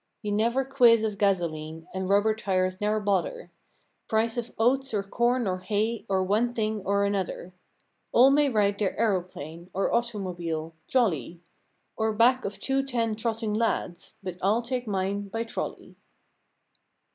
You 0.23 0.31
never 0.31 0.65
quiz 0.65 1.03
of 1.03 1.19
gasoline, 1.19 1.85
And 1.93 2.09
rubber 2.09 2.33
tires 2.33 2.81
ne'er 2.81 2.99
bother; 2.99 3.51
Price 4.07 4.35
of 4.35 4.51
oats 4.57 4.95
or 4.95 5.03
corn 5.03 5.45
or 5.45 5.59
hay 5.59 6.07
Or 6.09 6.23
one 6.23 6.55
thing 6.55 6.81
or 6.83 7.05
another. 7.05 7.53
All 8.11 8.31
may 8.31 8.49
ride 8.49 8.79
their 8.79 8.99
aeroplane 8.99 9.69
Or 9.73 9.93
automobile—jolly; 9.93 11.43
Or 11.95 12.13
back 12.13 12.45
of 12.45 12.59
two 12.59 12.81
ten 12.81 13.15
trotting 13.15 13.53
lads, 13.53 14.15
But 14.23 14.39
I'll 14.41 14.63
take 14.63 14.87
mine 14.87 15.27
by 15.27 15.43
trolley. 15.43 15.95